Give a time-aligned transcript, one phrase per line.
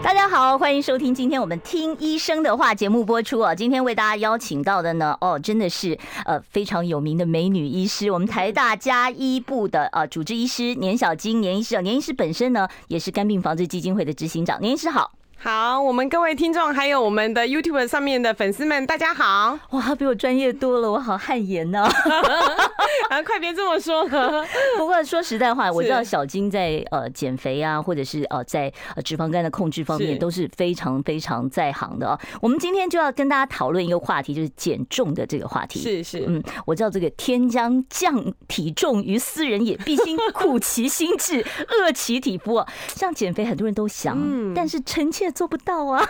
[0.00, 3.54] 大家好，欢迎收听今天我们听医生的话节目播出啊。
[3.54, 11.80] 今天为大家邀请到的呢，哦，真的是呃非常有名的美女医师，我们台大家医部的呃主治医师年小金年医师啊。
[11.80, 14.60] 年医师本身呢，也是肝病防治基金会的执行长。
[14.60, 15.17] 年医师好。
[15.40, 19.56] 好，我们各位听众，还有我们的 YouTube 上面的粉丝们，大家好！
[19.70, 21.84] 哇，他比我专业多了，我好汗颜呢。
[23.08, 24.04] 啊，快别这么说。
[24.76, 28.70] 不过说实在话，我知道小金在呃减肥啊，或者是呃在
[29.04, 32.18] 脂肪肝的控制方面都是非常非常在行的啊。
[32.42, 35.78] 我们今天就要跟大家讨论一个话题，就是减重的这个话题。
[35.80, 42.60] 是是，嗯，我知道这个天将降体重于斯人也，必先苦其心志，饿其体肤。
[42.88, 44.18] 像减肥，很多人都想，
[44.52, 45.27] 但是臣妾。
[45.30, 46.04] 做不到啊！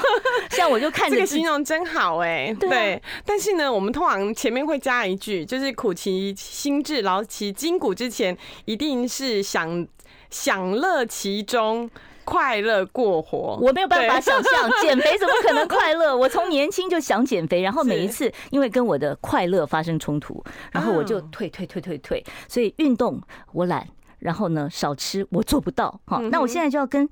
[0.50, 3.02] 像我就看 这个形容真好哎、欸，对。
[3.24, 9.86] 但是呢，我们通常前面会加一句，就是苦其心志，劳其筋骨之前，一定是享
[10.30, 11.88] 享乐其中，
[12.24, 13.58] 快乐过活。
[13.60, 16.16] 我没有办法想象减肥怎么可能快乐？
[16.16, 22.24] 我从年轻就想减肥，然后每一次因为跟我的快乐发生冲突，然后我就退退退退退。
[22.48, 23.20] 所以运动
[23.52, 23.86] 我懒。
[24.24, 26.18] 然后呢，少吃我做不到哈。
[26.30, 27.06] 那我现在就要跟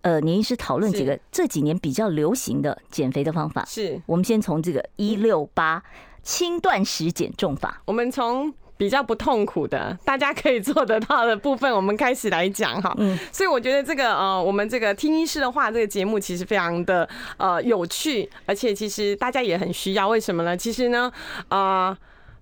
[0.00, 3.64] 呃年医师讨论几个这几年比较流行的减肥的方法。
[3.64, 5.80] 是，我们先从这个一六八
[6.24, 7.80] 轻断食减重法。
[7.84, 12.92] 我们从比较不痛苦的，大家可以做得到的部分，我们开始来讲哈。
[12.98, 13.16] 嗯。
[13.30, 20.08] 所以我觉得这个呃，我们这个听医师的话，这个节目其实非常的呃有趣，而且其实大家也很需要。
[20.08, 20.56] 为什么呢？
[20.56, 21.10] 其实呢，
[21.48, 21.96] 呃，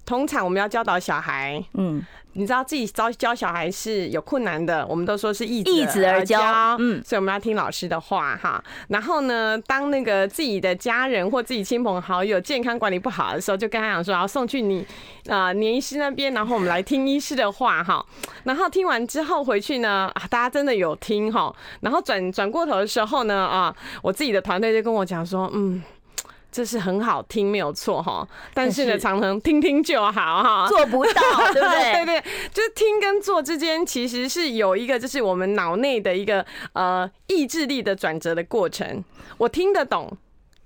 [0.05, 2.05] 通常我们要教导小孩，嗯。
[2.37, 8.61] 你知道自己教教小孩是有困难的，我们都说是易易子而教，嗯，所以我们要听老师的话哈。
[8.89, 14.85] 然后呢，当那个自己的家人或自己亲朋好友健康管理不好的时候，就跟他讲说，要送去你
[15.29, 18.05] 啊年医师那边，然后我们来听医师的话哈。
[18.43, 21.55] 然后听完之后回去呢，啊，大家真的有听哈。
[21.83, 23.73] 然后转转过头的时候呢，啊，
[24.03, 25.81] 我自己的团队就跟我讲说，嗯。
[26.55, 28.25] 这是很好听，没有错哈。
[28.55, 31.21] 但是呢，常常听听就好哈，做不到，
[31.53, 31.93] 对不对？
[32.07, 39.03] 对对，就是听跟做之间其实是有一个，就是我们脑内的一个呃意志力的转折的过程。
[39.37, 40.17] 我听得懂，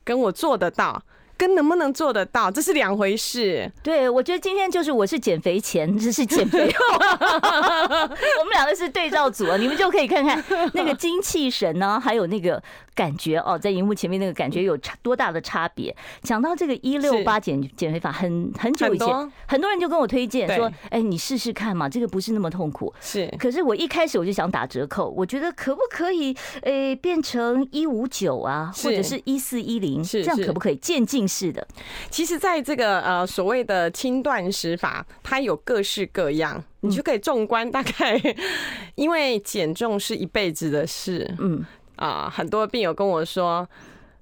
[0.05, 1.03] 跟我做得到。
[1.39, 3.71] 跟能不能做得到，这是两回事。
[3.81, 10.45] 对，我觉得今天就是我是减肥前，这是减肥后， 我们两个是对照组啊，你们就可以看看
[10.75, 12.61] 那个精气神呢，还有那个
[12.93, 15.95] 感觉哦，在荧幕前面那个感觉有差多大的差别。
[16.23, 22.93] 讲到这个一六八减减肥法，很很久以前很，很多人就跟我推荐说，哎，你试试看嘛，这个不是那么痛苦。
[23.01, 31.28] 是，可是我一开始我就想打折扣，我觉得可不可以，哎，变成一五九啊，或者是一四一零，这样可不可以渐进？
[31.29, 31.67] 是的，
[32.11, 38.19] 其实，在这个呃所谓的轻断食法，它有各式各样，你就可以纵观大概，
[38.97, 41.65] 因为减重是一辈子的事，嗯。
[41.97, 43.69] 啊，很多病友跟我说，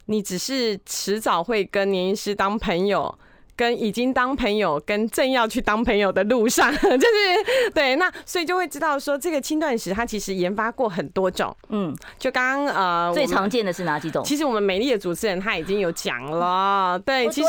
[0.07, 3.17] 你只是迟早会跟年医师当朋友。
[3.57, 14.23] 跟已经当朋友，跟正要去当朋友的路上， 就是对，那所以就会知道说，这个轻断食它其实研发过很多种，嗯，就刚刚呃最常见的是哪几种？
[14.25, 17.49] 其实我们美丽的主持人他已经有讲了， 对，其实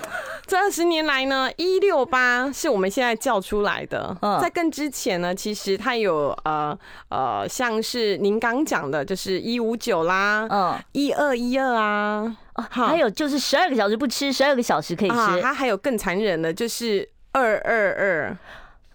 [0.46, 6.76] 这二十年来呢，一六八是我们现在叫出来的，在更之前呢，其实它有呃
[7.08, 12.36] 呃像是您刚讲的，就是一五九啦，嗯，一二一二啊。
[12.54, 15.40] 哦，还有就是十二个小时不吃，十二个小时可以吃。
[15.42, 18.38] 它还有更残忍的，就是二二二，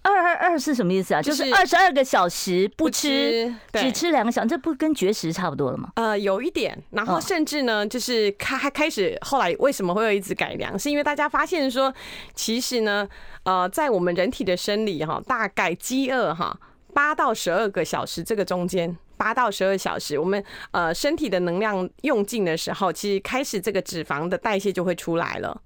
[0.02, 1.22] 二二二是什么意思啊？
[1.22, 5.90] 就是二十二个小时不吃，只吃两个小时，这不跟绝食差不多了吗？
[5.96, 6.81] 呃，有一点。
[6.92, 10.80] 然后甚至呢，就是开还开始后来为什么会有一直改良？
[10.80, 11.94] 是因为大家发现说，
[12.34, 13.06] 其实呢，
[13.44, 16.58] 呃，在我们人体的生理哈，大概饥饿哈
[16.94, 18.97] 八到十二个小时这个中间。
[19.19, 25.61] 八到十二小时，我们呃身体的能量用尽的时候，其实开始这个脂肪的代谢就会出来了。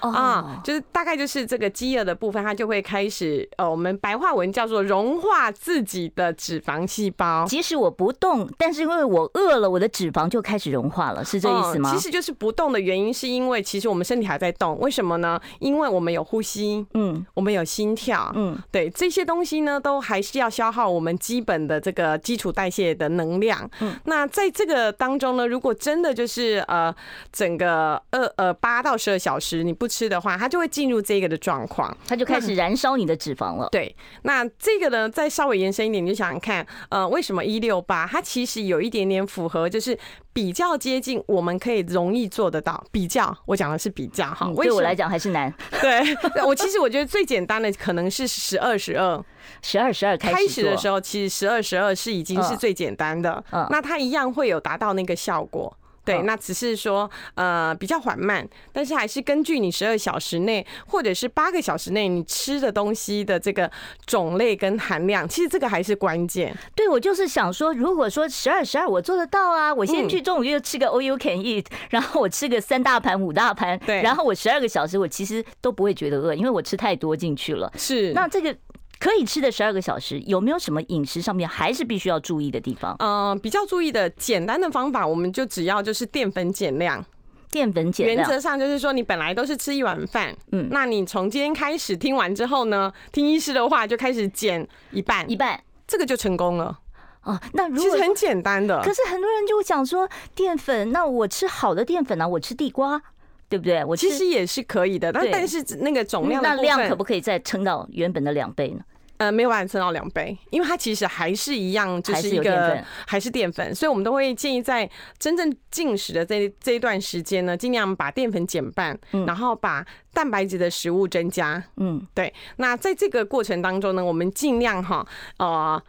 [0.00, 7.44] 啊，就是大概就是这个饥饿的部分，它就会开始呃，我们白话文叫做融化自己的脂肪细胞。
[7.46, 11.92] 即使我不动，但是因为我饿了，我的脂肪就开始融化了，是这意思吗？
[11.92, 14.78] 其实就是不动的原因，是因为其实我们身体还在动。
[14.80, 15.40] 为什么呢？
[15.58, 23.68] 因为我们有呼吸，嗯，我们有心跳，嗯，对，这些东西呢，都还是要消耗我们基本的这个基础代谢的能量。
[23.80, 26.94] 嗯，那在这个当中呢，如果真的就是呃
[27.32, 33.68] 整个二呃八到十二小时你不不吃的话，它就会进入这个的状况，它就开始燃烧你的脂肪了。
[33.70, 39.96] 对，那这个呢，再稍微延伸一点，你就想想看，呃，为什么一六八它其实有一点点符合，就是
[40.32, 42.84] 比较接近，我们可以容易做得到。
[42.90, 45.54] 比较，我讲的是比较哈，对我来讲还是难。
[45.80, 46.02] 对，
[46.44, 49.24] 我其实我觉得最简单的可能是十二十二，
[49.62, 55.72] 十二十二开始的时候，其实十二十二是已经是最简单的，那它一样会有达到那个效果。
[56.06, 63.70] 对，那只是说呃比较缓慢，但是还是根据你十二小时内或者是八个小时内你吃的东西的这个
[64.06, 66.56] 种类跟含量，其实这个还是关键。
[66.74, 77.72] 对，我就是想说，如果说十二十二我做得到啊，我先去中午就吃个 all you can eat，然后我吃个三大盘五大盘，对，然后我十二个小时我其实都不会觉得饿，因为我吃太多进去了。
[77.76, 78.56] 是，那这个。
[78.98, 82.96] 可以吃的十二个小时，有没有什么饮食上面还是必须要注意的地方？
[82.98, 87.04] 嗯，比较注意的简单的方法，我们就只要就是淀粉减量。
[87.48, 96.78] 淀粉减量，原则上就是说，你本来都是吃一碗饭，嗯，那你从今天开始听完之后呢，听医师的话就开始减一半，一半，这个就成功了。
[97.22, 102.28] 哦，那如果其实很简单的，可是很多人就会讲说淀粉，那我吃好的淀粉呢？
[102.28, 103.00] 我吃地瓜。
[103.48, 103.84] 对不对？
[103.84, 108.80] 我其实也是可以的，但但是那个总量，那量可不可以再撑到原本的两倍呢？
[109.18, 114.86] 呃，没有办法撑到两倍，因为它其实还是一样，就是一个还是淀粉，所以我们都会建议在
[115.18, 119.82] 真正进食的这这一段时间呢，尽量把淀粉减半，然后把
[120.12, 121.64] 蛋白质的食物增加。
[121.76, 122.30] 嗯，对。
[122.56, 125.06] 那在这个过程当中呢，我们尽量哈，
[125.38, 125.82] 呃，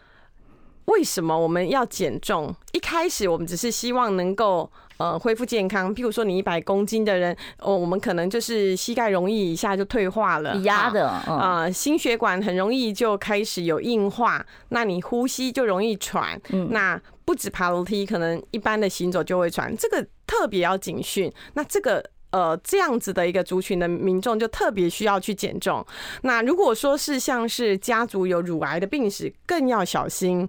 [0.85, 2.55] 为什么我们要减重？
[2.71, 4.71] 一开始我们只是希望能够。
[4.97, 5.93] 呃，恢复健康。
[5.95, 16.39] 譬如说，你一百公斤的人，哦，我们可能就是膝盖容易一下就退化了，压的啊、呃，心血管很容易就开始有硬化，那你呼吸就容易喘。
[16.49, 21.31] 嗯，那不止爬楼梯，可能一般的行走就会喘，这个特别要警讯。
[21.53, 25.85] 那这个呃，这样子的一个族群的民众就特别需要去减重。
[26.23, 30.47] 那如果说是像是家族有乳癌的病史，更要小心。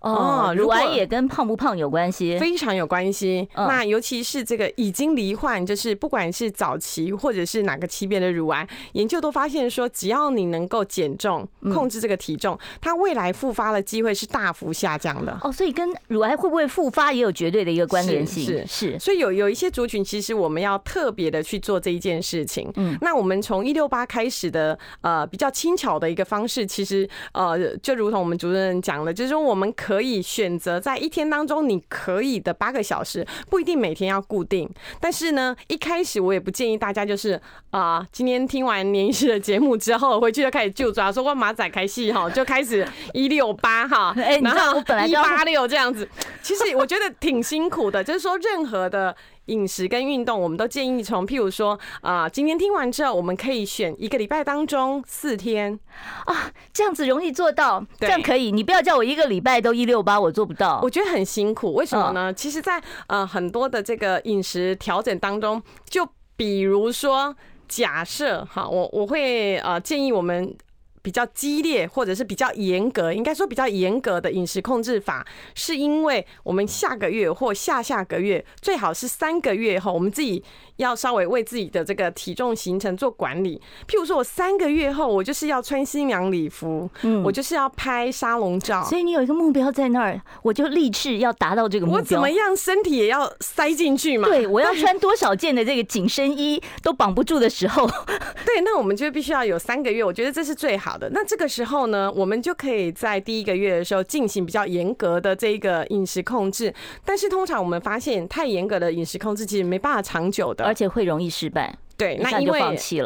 [0.00, 3.48] 哦，乳癌也跟胖不胖有关系，非常有关系。
[3.54, 15.38] 那尤其是这个已经罹患，就是不管是早期或者是哪个级别的乳癌，研究都发现说，只要你能够减重，控制这个体重，它未来复发的机会是大幅下降的。
[15.42, 18.44] 哦，所以跟乳癌会不会复发也有绝对的一个关联性。
[18.44, 22.70] 是是，所以有有一些族群，其实我们要特别的去做这一件事情。
[22.76, 34.70] 嗯，那我们从一六八开始的呃比较轻巧的一个方式，其实呃就如同我们主任讲的，就是说我们可可以选择在一天当中，你可以的八个小时，不一定每天要固定。
[35.00, 37.32] 但是呢，一开始我也不建议大家就是
[37.70, 44.78] 啊、呃，今天听完年医师的节目之后，回去就开始就抓，说我马仔开戏哈，就开始 一六八哈，然后
[45.08, 46.08] 一八六这样子。
[46.40, 49.16] 其实我觉得挺辛苦的，就是说任何的。
[49.46, 55.78] 饮食跟运动，我们都建议从，譬如说，啊，今天听完之后，我们可以选一个礼拜当中四天
[56.26, 58.52] 啊，这样子容易做到，这样可以。
[58.52, 60.80] 你不要叫我一个礼拜都一六八，我做不到。
[60.82, 62.32] 我觉得很辛苦，为什么呢？
[62.32, 67.34] 其实，在呃很多的这个饮食调整当中，就比如说，
[67.66, 70.54] 假设哈，我我会呃建议我们。
[71.02, 80.42] 比较激烈，或者是比较严格，应该说比较严格的饮食控制法，是因为我们下个月或下下个月，最好是三个月后，我们自己。
[80.80, 92.00] 要稍微为自己的这个体重形成做管理，譬如说，我三个月后我就是要穿新娘礼服，嗯，我就是要拍沙龙照，所以你有一个目标在那儿，我就立志要达到这个目标。
[92.00, 94.26] 我怎么样，身体也要塞进去嘛？
[94.26, 97.86] 对，我要穿多少件的这个紧身衣都绑不住的时候，
[98.46, 101.10] 对，那我们就必须要有三个月，我觉得这是最好的。
[101.10, 106.72] 那这个时候呢，我们就可以在第一个月的时候进行比较严格的这个饮食控制，
[107.04, 110.69] 但是通常我们发现太严格的饮食控制其实没办法长久的。
[110.70, 112.60] 而且会容易失败，对，那因为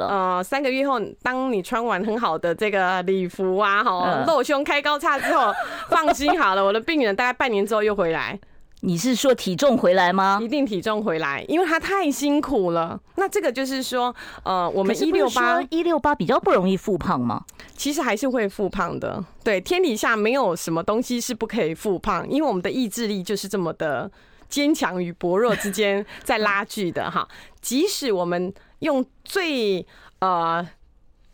[0.07, 5.51] 呃，三个月后，当你穿完很好的这个礼服啊，哈，露胸开高叉之后，
[5.89, 8.39] 放心好了，我的病人大概半年之后又回来。
[8.81, 10.39] 你是说体重回来吗？
[10.43, 13.01] 一定体重回来，因为他太辛苦了。
[13.15, 17.43] 那这个就是说，呃，我们一六八一六八比较不容易复胖吗？
[17.75, 19.25] 其实还是会复胖的。
[19.43, 24.11] 对，天底下没有什么东西是不可以复胖，因为我们的意志力就是这么的。
[24.49, 27.29] 坚强与薄弱之间在拉锯的哈，
[27.61, 29.87] 即使我们用最
[30.21, 30.67] 呃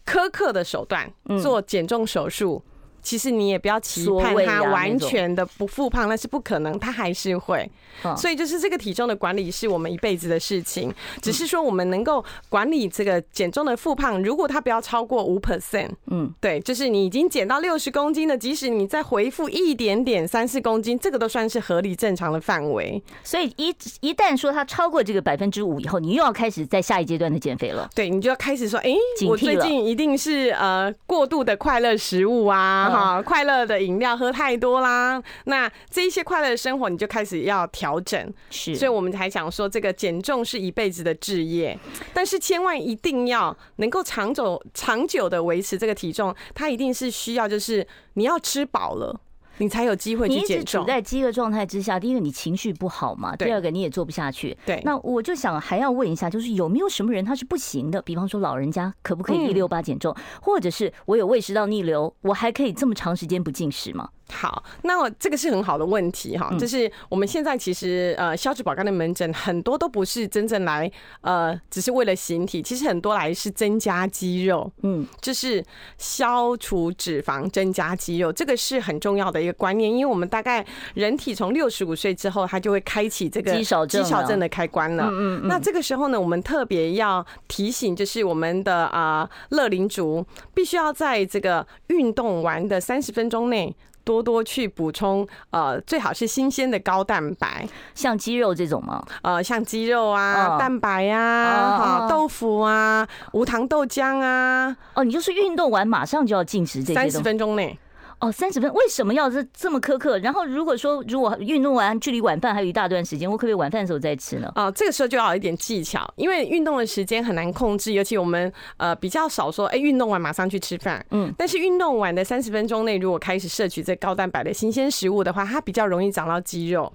[0.07, 2.64] 苛刻的手段做减重手术，
[3.02, 7.71] 其实你也不要期盼他完全的不复胖，那是不可能，他还是会。
[8.16, 23.02] 所以就是这个体重的管理是我们一辈子的事情，只是说我们能够管理这个减重的复胖，如果他不要超过五 percent，嗯，对，就是你已经减到六十公斤了，即使你再回复一点点三四公斤，这个都算是合理正常的范围。
[23.23, 27.90] 所以一一旦说他超过这个百分之五以后，你又要开始在下一阶段的减肥了。
[27.95, 28.95] 对，你就要开始说，哎，
[29.28, 32.89] 我最近一定是呃过度的快乐食物啊。
[32.90, 41.78] 好，快乐的饮料喝太多啦，那这一些快乐的生活你就开始要调整，是，所以我们才想说这个减重是一辈子的志业，
[42.12, 49.20] 但是千万一定要能够长久长久的维持这个体重，它一定是需要就是你要吃饱了。
[49.61, 50.49] 你才有机会去减重。
[50.49, 54.57] 你一直处在饥饿状态之下，第一个你情绪不好嘛，第二个你也做不下去。
[54.67, 58.02] 对，那我就想还要问一下，就是有没有什么人他是不行的？
[58.02, 64.09] 比方说老人家可不可以一六八减重，或者是我有胃食道逆流，我还可以这么长时间不进食吗？
[64.31, 75.63] 好，那我这个是很好的问题哈，就是我们现在其实呃消脂保肝的门诊很多都不是真正来呃只是为了形体，其实很多来是增加肌肉，嗯，就是
[75.99, 93.75] 消除脂肪增加肌肉，这个是很重要的一个观念，因为我们大概人体从六十五岁之后，它就会开启这个肌少症肌少症的开关了，嗯嗯，那这个时候呢，我们特别要提醒，就是我们的啊乐龄族必须要在这个运动完的三十分钟内。
[94.04, 99.04] 多多去补充，呃，最好是新鲜的高蛋白，像鸡肉这种吗？
[99.23, 104.76] 呃，像鸡肉啊，蛋白呀，哈，豆腐啊，无糖豆浆啊。
[104.95, 107.78] 哦，你就是运动完马上就要进食这些，三十分钟内。
[108.21, 110.19] 哦，三十分为什么要这这么苛刻？
[110.19, 114.53] 然后如果说如果运动完距离晚饭还有一大段时间，我可不可以晚饭的时候再吃呢？
[114.55, 121.05] 啊，这个时候就要有一点技巧，因为运动的时间很难控制，尤其我们呃比较少说，哎，运动完马上去吃饭。
[121.11, 126.93] 嗯，但是运动完的三十分钟内，如果开始摄取这高蛋白的新鲜食物的话，它比较容易长到肌肉。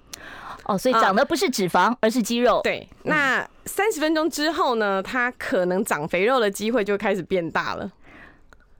[0.66, 2.60] 哦，所以长的不是脂肪，而是肌肉。
[2.62, 7.90] 对，那三十分钟之后呢，它可能长肥肉的机会就开始变大了。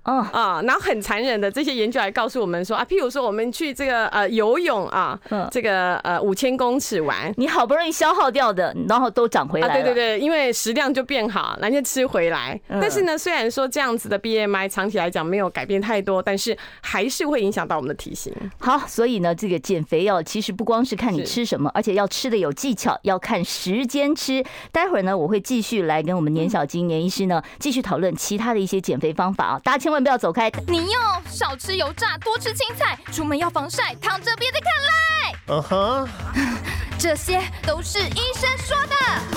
[0.07, 5.19] 哦啊，然后很残忍的这些研究还告诉我们说啊，譬如说我们去这个呃游泳啊，
[5.51, 9.75] 这个呃五千公尺玩，你好不容易消耗掉的，然后都长回来了。
[9.75, 12.59] 对对对，因为食量就变好，然后就吃回来。
[12.69, 18.33] 但是呢，虽然说这样子的 BMI 长期来讲没有改变太多，但是还是会影响到我们的体型。
[18.59, 24.45] 好，所以呢，这个减肥药其实不光是看你吃什么，而且要吃的有技巧，要看时间吃。
[24.71, 29.96] 待会儿呢，我会继续来跟我们年小金年医师呢继续讨论其他的一些减肥方法啊，大家千万。
[30.03, 30.50] 不要走开！
[30.69, 35.35] 你用少吃油炸，多吃青菜，出门要防晒，躺着别再看赖。
[35.49, 36.09] 嗯哼，
[36.99, 38.95] 这些都是医生说的。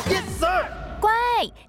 [0.09, 0.67] Yes sir。
[0.99, 1.11] 乖，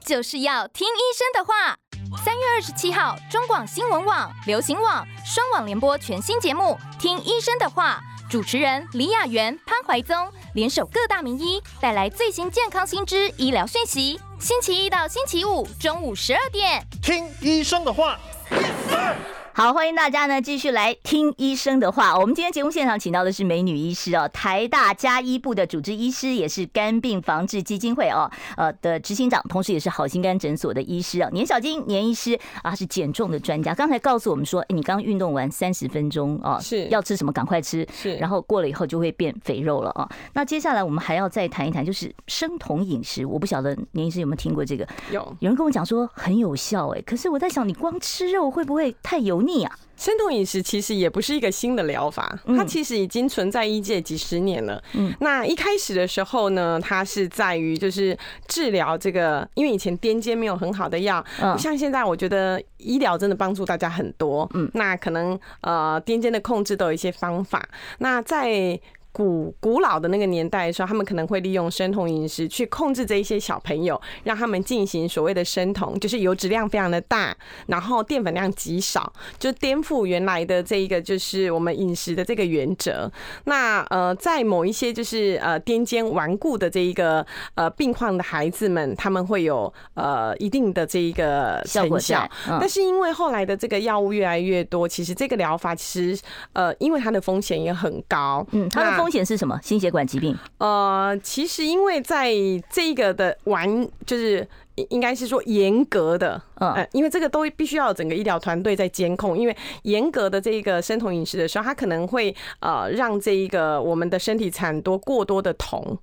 [0.04, 1.76] 就是要听医生的话。
[2.24, 10.16] 三月二十七号，中广新闻网、流行网双网联播全新节目《听医生的话》，主持人李雅媛、潘怀宗
[10.54, 14.20] 联手各大名医，带来最新健康新知、医疗讯息。
[14.40, 18.18] 星期一到星期五中午十二点，听医生的话。
[18.50, 19.39] Yes, sir!
[19.52, 22.16] 好，欢迎大家呢继续来听医生的话。
[22.16, 31.28] 我们今天节目现场请到的是美女医师哦，台大加医部的主治医师，也是肝病防治基金会哦呃的执行长，同时也是好心肝诊所的医师啊。
[31.32, 33.74] 年小金年医师啊，是减重的专家。
[33.74, 40.08] 刚才告诉我们说，哎，你刚运动完三十分钟啊，是要吃什么赶快吃，是，然后过了以后就会变肥肉了啊。
[40.32, 43.26] 那接下来我们还要再谈一谈，就是生酮饮食。
[43.26, 44.86] 我不晓得年医师有没有听过这个？
[45.10, 49.66] 有，有人跟我讲说很有效哎，可是我在想，你光吃肉会不会太油腻？
[49.96, 54.82] 生酮饮食其实也不是一个新的疗法，它其实已经存在医界几十年了。
[54.94, 58.16] 嗯，那一开始的时候呢，它是在于就是
[58.48, 64.48] 治疗这个，因为以前癫痫没有很好的药，不像现在，我觉得医疗真的帮助大家很多。
[64.54, 67.68] 嗯，那可能呃癫痫的控制都有一些方法。
[67.98, 68.80] 那在
[69.12, 77.36] 古古老的那个年代的时候，他们可能会利用生酮饮食去控制这一些小朋友，让他们进行所谓的生酮，就是油脂量非常的大，
[77.66, 83.10] 然后淀粉量极少，就颠覆原来的这一个就是我们饮食的这个原则。
[83.44, 92.28] 那呃，在某一些就是呃癫痫顽固的这一个呃病况的孩子们，他们会有呃一定的这一个成效。
[92.46, 99.58] 但是因为后来的这个药物越来越多，其实这个疗法其实呃因为它的风险也很高，嗯，它风险是什么？
[99.62, 100.36] 心血管疾病？
[100.58, 102.32] 呃，其实因为在
[102.70, 104.46] 这个的完，就是
[104.90, 109.36] 应该是说严格的，嗯，因为这个都必须要有整个医疗团队在监控。
[109.36, 115.98] 因为严格的这个生酮饮食的时候，它可能会呃让这一个我们的身体产多过多的酮。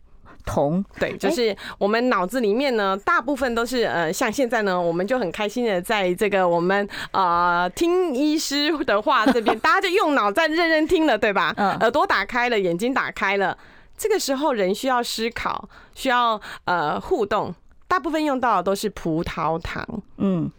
[0.48, 11.54] 铜，对，就是我们脑子里面呢，大部分都是呃，像现在呢，我们就很开心的在这个我们呃听医师的话这边，大家就用脑在认真听了，对吧？
[11.60, 13.56] 嗯，耳朵打开了，眼睛打开了，
[13.98, 17.54] 这个时候人需要思考，需要呃互动，
[17.88, 19.86] 大部分用到的都是葡萄糖，
[20.18, 20.50] 嗯，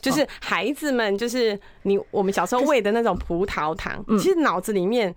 [0.00, 5.14] 就是孩子们就是你我们小时候喂的那种葡萄糖，其实脑子里面。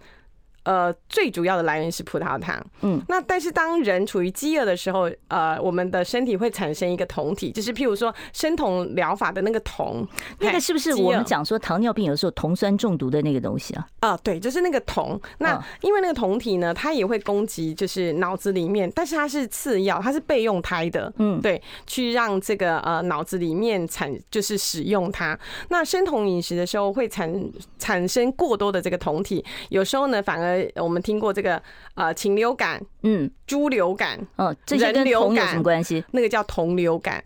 [0.66, 2.62] 呃，最主要的来源是葡萄糖。
[2.82, 10.06] 嗯，那但是当人处于饥饿的时候，呃，我们的身体会产生一个酮体，就是譬如说生酮疗法的那个酮，
[10.40, 13.88] 那个是不是我们讲说糖尿病有时候酮酸中毒的那个东西啊？
[14.00, 15.22] 啊，对，就是那个酮。
[15.38, 21.14] 那因为那个酮体呢，它也会攻击就是脑子里面，但是它是次要，它是备用胎的。
[21.18, 25.38] 嗯，对，去让这个呃脑子里面产就是使用它。
[25.70, 27.32] 那生酮饮食的时候会产
[27.78, 30.55] 产生过多的这个酮体，有时候呢反而。
[30.76, 31.62] 我们听过这个
[31.96, 36.04] 呃禽流感，嗯，猪流感，哦，这些跟酮有什么关系？
[36.12, 37.24] 那个叫同流感，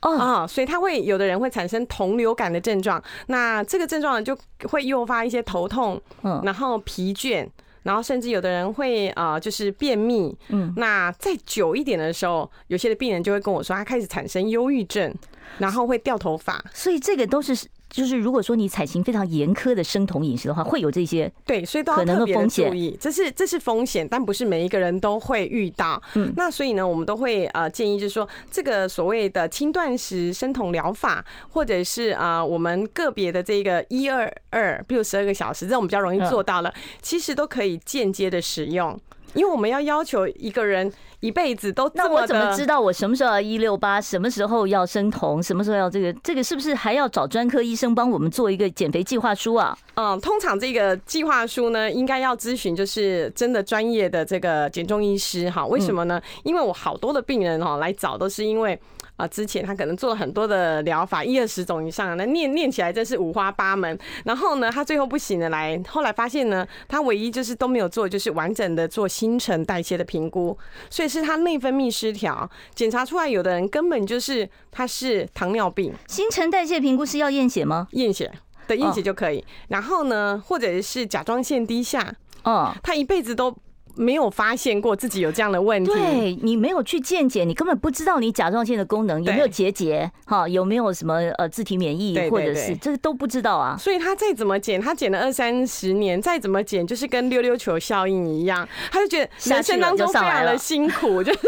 [0.00, 0.16] 哦。
[0.16, 4.36] 啊，所以他会有的人会产生同流感的症状，那这个症状呢就
[4.68, 7.48] 会诱发一些头痛，嗯，然后疲倦，
[7.82, 15.14] 然后甚至有的人会啊就是便秘，嗯，那再久一点的时候，有些的病人就会跟我说，他开始产生忧郁症，
[15.58, 17.68] 然后会掉头发，所以这个都是。
[17.92, 22.96] 就是如果说你采行非常严苛的生酮饮食的话，会有这些对，所以都要特别注意。
[22.98, 26.02] 这是这是风险，但不是每一个人都会遇到。
[26.14, 36.72] 嗯，那所以呢，我们都会呃建议，就是说这个所谓的轻断食生酮疗法，或者是啊我们个别的这个一二二，比如十二个小时，这种比较容易做到了，
[37.02, 38.98] 其实都可以间接的使用。
[39.34, 46.12] 因为我们要要求一个人一辈子都，那我怎么知道我什么时候要一六八，什么时候要生酮，什么时候要这个？
[46.22, 49.76] 这个是不是还要找专科医生帮我们做一个减肥计划书啊？
[49.94, 55.66] 嗯，通常这个计划书呢，应该要咨询就是真的专业的这个减重医师哈。
[55.66, 56.20] 为什么呢？
[56.42, 58.78] 因为我好多的病人哈来找都是因为。
[59.16, 63.96] 啊，之前他可能做了很多的疗法，一二十种以上，那念念起来真是五花八门。
[64.24, 70.56] 然后呢，他最后不行了，来后来发现呢，他唯一就是都没有做，就是完整的做新陈代谢的评估，
[70.90, 75.92] 所以是他内分泌失调，检查出来有的人根本就是他是糖尿病。
[76.08, 77.86] 新陈代谢评估是要验血吗？
[77.92, 78.32] 验血
[78.66, 79.44] 对验血就可以。
[79.68, 82.12] 然后呢，或者是甲状腺低下，
[82.44, 83.54] 哦，他一辈子都。
[83.94, 93.76] 没有发现过自己有这样的问题，对，你没有去健检，你根本不知道你甲状腺的功能有没有结节，哈，有没有什么呃自体免疫，或者是这个都不知道啊。
[93.78, 101.40] 所以他再怎么减，他减了二三十年，再怎么减，就是跟溜溜球效应一样，他就觉得人生当中非常的辛苦，就是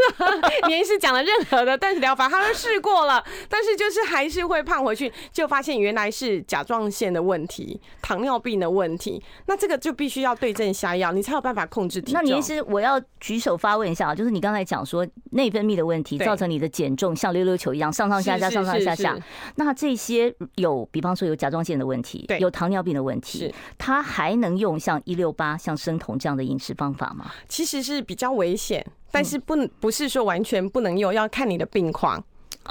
[0.66, 12.33] 连医师讲了任何的断食疗法，他都试过了，但是就是还是会胖回去，就发现原来是甲状腺的问题，糖尿病的问题，那这个就必须要对症下药，你才有办法控制体重。
[12.40, 19.16] 其实我要举手发问一下啊，就是你刚才讲说内分泌的问题造成你的减重像溜溜球一样上上下下上上下下，
[19.56, 27.30] 那这些有比方说有甲状腺的问题，有糖尿病的问题，它还能用像一六八像生酮这样的饮食方法吗？
[27.48, 32.22] 其实是比较危险，但是不不是说完全不能用，要看你的病况。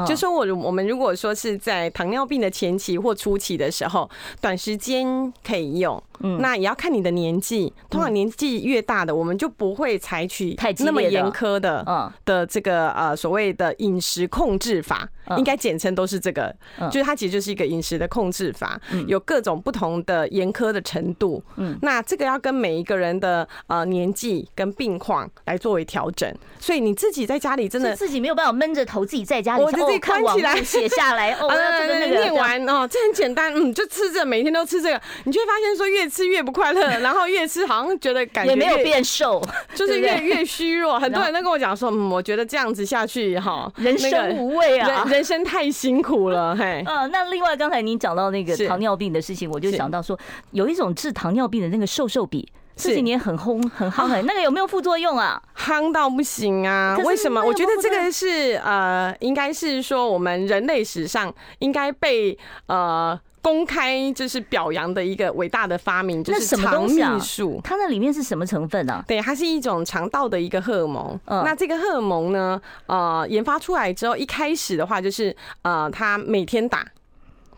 [0.08, 4.10] 就说我我们如果说是在糖尿病的前期或初期的时候，
[4.41, 6.02] 短时间可以用。
[6.19, 12.12] 嗯，那也要看你的年纪，通常年纪越大的，我们就不会采取太那么严苛的，嗯。
[12.26, 16.54] 的这个呃所谓的饮食控制法，应该简称都是这个，
[16.91, 30.63] 就是它其实就是一个饮食的控制法，有各种不同的严苛的程度，嗯，那这个要跟每一个人的呃年纪跟病况来作为调整，所以你自己在家里真的自己没有办法闷着头自己在家里，我自己关起来。
[30.63, 31.49] 写下来，哦，
[31.82, 36.04] 这个那个 念完哦，这很简单，嗯，就吃这，每天都吃这个，你就会发现说越。
[36.13, 39.41] 越吃越不快乐，然后越吃好像觉得感觉也没有变瘦，
[39.73, 40.97] 就是越越虚弱。
[41.02, 46.54] 很多人都跟我讲说，嗯，我觉得这样子下去哈，人生无味啊，人生太辛苦了。
[46.58, 50.17] 嘿，嗯，那另外刚才您讲到那个糖尿病的事情，我就想到说，
[50.52, 55.41] 有一种治糖尿病的那个瘦瘦笔，这几年很轰很夯，很那个有没有副作用啊？
[55.58, 56.95] 夯到不行啊！
[57.04, 57.41] 为什么？
[57.43, 63.19] 我觉得这个是呃，应该是说我们人类史上应该被呃。
[63.43, 67.60] 公开就是表扬的一个伟大的发明，就是肠泌素。
[67.62, 69.03] 它那里面是什么成分呢？
[69.06, 71.19] 对，它是一种肠道的一个荷尔蒙。
[71.25, 76.88] 嗯那这个荷尔蒙呢，呃，研发出来之后，一开始的话就是呃，他每天打，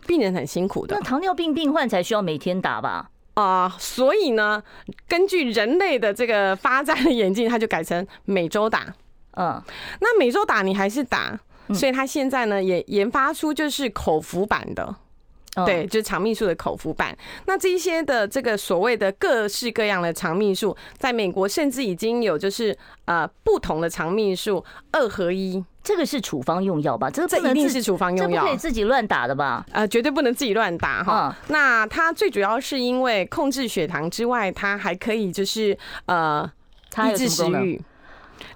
[0.08, 0.96] 病人很辛苦的。
[0.96, 3.08] 那糖尿病病患才需要每天打吧？
[3.34, 4.60] 啊，所以呢，
[5.06, 8.92] 根据人类的这个发展的演进，它就改成每周打。
[9.36, 9.62] 嗯，
[10.00, 11.38] 那每周打你还是打，
[11.74, 14.96] 所以它现在呢也研发出就是口服版的。
[15.64, 17.16] 对，就是肠泌素的口服版。
[17.46, 25.64] 那这一些的这个所谓的各式各样的肠泌素，在美国甚至已经有就是呃不同的肠泌素二合一。
[25.82, 27.08] 这个是处方用药吧？
[27.08, 29.64] 这个这一定是处方用药，这不可以自己乱打的吧？
[29.70, 31.34] 呃，绝对不能自己乱打哈。
[31.46, 36.50] 那它最主要是因为控制血糖之外，它还可以就是呃
[37.08, 37.80] 抑制食欲，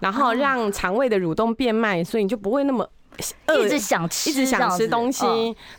[0.01, 2.91] 然后让肠胃的蠕动变慢，所以你就不会那么。
[3.59, 5.25] 一直想吃，一直想吃东西，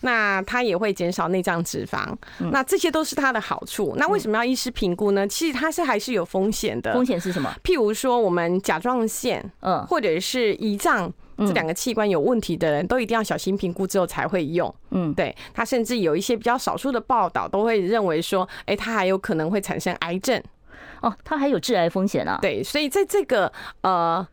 [0.01, 2.15] 那它也会减少内脏脂肪，
[2.51, 3.95] 那这些都是它的好处。
[3.97, 5.27] 那为什么要医师评估呢？
[5.27, 6.93] 其实它是还是有风险的。
[6.93, 7.53] 风险是什么？
[7.63, 14.73] 譬如说，我们甲状腺，嗯，或者是胰脏这两个器官有问题的人，都一定要小心评估之后才会用。
[14.91, 15.35] 嗯，对。
[15.53, 20.41] 它甚至有一些比较少数的报道都会认为说，哎，它还有可能会产生癌症。
[21.01, 22.37] 哦，它还有致癌风险啊？
[22.41, 23.51] 对，所以在这个
[23.81, 24.27] 呃。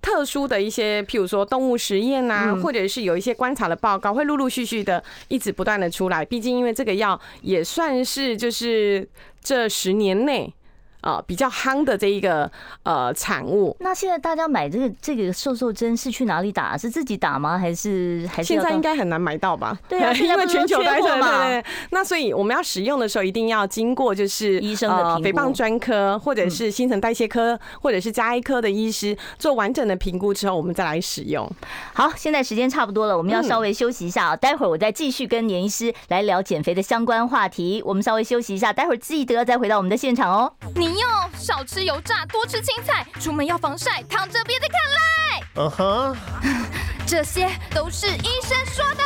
[0.00, 6.24] 特殊的一些，譬如说动物实验啊，或者是有一些观察的报告，会陆陆续续的一直不断的出来。
[6.24, 9.08] 毕竟，因为这个药也算是就是
[9.42, 10.52] 这十年内。
[11.00, 12.50] 呃，比较夯的这一个
[12.82, 13.76] 呃产物。
[13.80, 16.76] 那现在大家买这个这个瘦瘦针是去哪里打？
[16.76, 17.56] 是自己打吗？
[17.56, 19.78] 还是还是现在应该很难买到吧？
[19.88, 21.62] 对啊， 因为全球都在嘛。
[21.90, 31.48] 那所以我们要使用的时候，一定要经过就是医生的评估，肥胖专科或者是新陈代谢科或者是加医科的医师做完整的评估之后，我们再来使用。
[31.94, 34.36] 好，现在时间差不多了，我们要稍微休息一下啊。
[34.36, 37.82] 待会儿我再继续跟年医师来聊减肥的相关话题。
[37.84, 40.52] 我们稍微休息一下，待会儿记得再回到我们的现场哦。
[40.76, 45.42] 你又少吃油炸，多吃青菜，出门要防晒，躺着别再看赖。
[45.56, 46.16] 嗯哼，
[47.06, 49.04] 这些都是医生说的。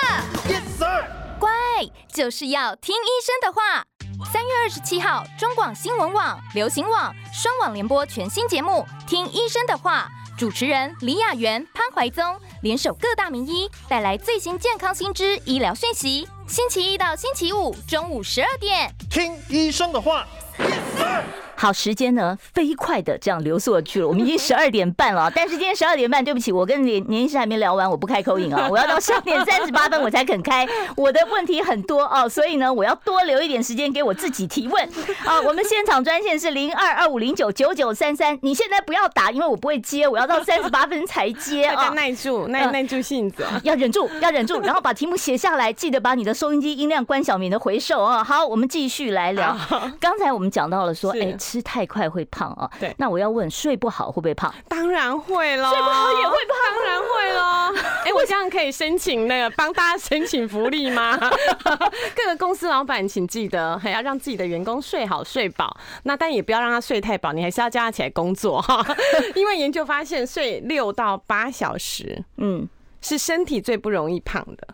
[0.49, 1.05] Yes sir，
[1.39, 1.51] 乖，
[2.13, 3.85] 就是要听医生的话。
[4.31, 16.29] 三月二十七号，中广新闻网、流行网双网联播全新节目《听医生的话》，主持人李雅媛、潘怀宗联手各大名医，带来最新健康新知、医疗讯息。
[16.47, 20.25] 星期一到星期五中午十二点，听医生的话。
[20.59, 25.31] Yes sir 好，时间呢飞快的这样流速去了，我们已经十二点半了。
[25.35, 30.67] 但是今天十二点半，对不起，我跟年年医师还没聊完，我不开口瘾啊，我要到十二点 三十八分我才肯开。
[30.97, 34.89] 我的问题很多哦，所以呢，我要多留一点时间给我自己提问
[35.25, 35.41] 啊。
[35.43, 41.85] 我们现场专线是零二二五零九九九三三，你现在不要打，因为我不会接，我要到三十八分才接啊。
[41.85, 48.25] 要耐住，耐耐住性子，要忍住，要忍住，然后把题目写下来，记得把你的收音机音量关小，免得回授啊。
[48.25, 49.57] 好，我们继续来聊。
[50.01, 52.23] 刚才我们讲到了说，哎，吃太快会。
[52.33, 54.55] 胖啊，对，那我要问，睡不好会不会胖？
[54.69, 57.83] 当然会了，睡不好也会胖，当然会了。
[58.07, 61.19] 哎，我这样可以申请那个帮大家申请福利吗？
[62.17, 68.83] 各个公司老板请记得还要让自己的员工睡好睡饱，那但也不要让他睡太饱，你还是要叫他起来工作哈。
[69.35, 72.67] 因为研究发现，睡六到八小时，嗯，
[73.03, 74.69] 是身体最不容易胖的。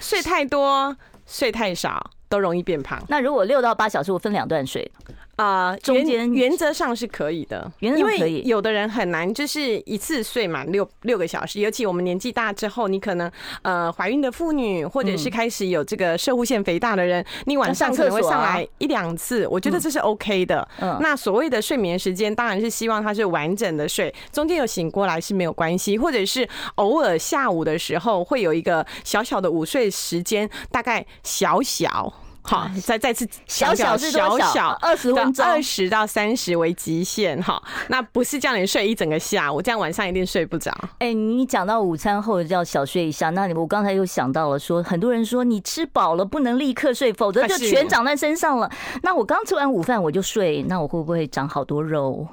[0.00, 3.00] 睡太多、睡太少都容易变胖。
[3.08, 4.90] 那如果六到八小时，我分两段睡。
[5.38, 13.30] 啊，中间原则上是可以的，因为有的人很难就是一次睡满六六个小时，尤其我们年纪大之后，你可能
[13.62, 20.68] 呃怀孕的妇女或者是开始有这个射护腺肥大的人，你晚上可能会上来一两次，我觉得这是 OK 的。
[20.80, 32.12] 嗯，那所谓的睡眠时间，当然是希望他是完整的睡，中间有醒过来是没有关系，或者是偶尔下午的时候会有一个小小的午睡时间，大概小小。
[32.48, 37.38] 好，再再次小小小小二十分钟，二十到三十为极限。
[37.42, 40.72] 哈，那不是叫你睡一整个下午，这样晚上一定睡不着。
[40.98, 48.70] 哎，你讲到午餐后要小睡一下，那你我刚才又想到了说，很多人说你吃饱了不能立刻睡，否则就全长在身上了。
[49.02, 52.26] 那我刚吃完午饭我就睡，那我会不会长好多肉？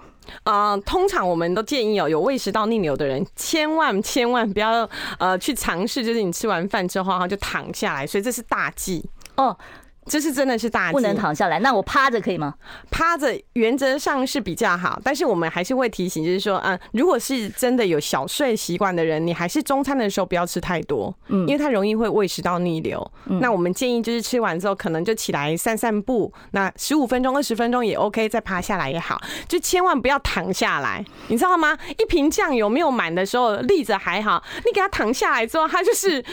[0.43, 9.03] 啊，通常我们都建议哦，有胃食道逆流的人，千万千万不要呃去尝试，就是你吃完饭之后哈就躺下来，所以这是大忌
[9.35, 9.55] 哦。
[10.05, 11.59] 这是真的是大忌，不能躺下来。
[11.59, 12.53] 那我趴着可以吗？
[12.91, 23.11] 趴着原则上是比较好，但是我们还是会提醒，就是说，嗯，如果是真的有小睡习惯的人，你还是中餐的时候不要吃太多，嗯，因为它容易会胃食道逆流。
[23.41, 31.75] 那我们建议就是吃完之后，可能就起来散散步，那十五分钟、二十分钟也 OK，再趴下来也好，就千万不要躺下来，你知道吗？
[31.97, 36.23] 一瓶酱油没有满的时候立着还好，你给它躺下来之后，它就是。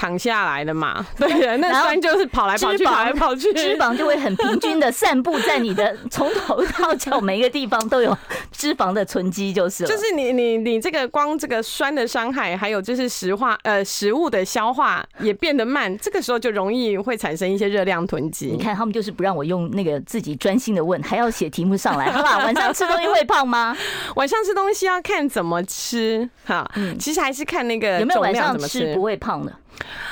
[0.00, 8.16] 躺下来的嘛， 对呀，那酸就是跑来跑去，跑来跑去，脂肪就会很平均的散布在你的从头到脚每一个地方都有
[8.50, 9.90] 脂肪的囤积，就是了。
[9.90, 18.46] 就是你你你这个光这个酸的伤害，还有就是食化呃食物的消化也变得慢，这个时候就容易会产生一些热量囤积。
[18.46, 22.38] 你看他们就是不让我用那个自己专心的问，还要写题目上来，好吧？
[22.38, 23.76] 晚上吃东西会胖吗？
[24.16, 29.52] 晚上吃东西要看怎么吃哈，嗯，其实还是看那个有没有晚上吃不会胖的。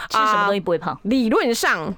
[0.09, 0.99] 吃什么东西不会胖？
[1.05, 1.95] 理论上，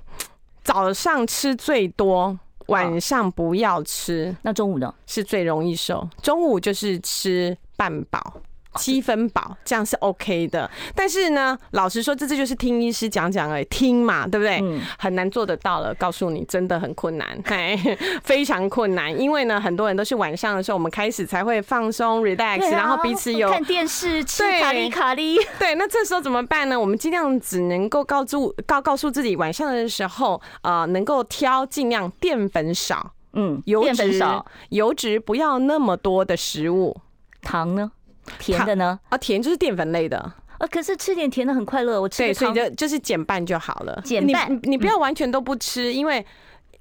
[0.62, 4.36] 早上吃最多，晚上不要吃。
[4.42, 4.94] 那中午呢？
[5.06, 6.08] 是最容易瘦。
[6.22, 8.34] 中午就是吃半饱。
[8.76, 10.70] 七分饱，这样是 OK 的。
[10.94, 14.60] 但是呢，老实说，这这就是听医师讲讲而已，听嘛，对不对？
[14.62, 15.94] 嗯，很难做得到了。
[15.94, 17.76] 告诉你，真的很困难， 嘿，
[18.22, 19.18] 非常困难。
[19.20, 25.36] 因为呢，很多人都是晚上的时候，我们开始才会放松、relax，、啊、然后彼此有看电视、吃卡喱卡喱。
[25.58, 26.78] 对，那这时候怎么办呢？
[26.78, 36.96] 我们尽量只能够告诉告告诉自己，晚上的时候，呃，能够挑尽量淀粉少，嗯，油脂少，油脂不要那么多的食物，
[37.42, 37.90] 糖呢？
[38.38, 38.98] 甜的呢？
[39.08, 40.66] 啊，甜就是淀粉类的啊。
[40.70, 44.00] 可是吃点甜的很快乐，我吃对，所以就就是减半就好了。
[44.04, 46.24] 减半，你你不要完全都不吃，因为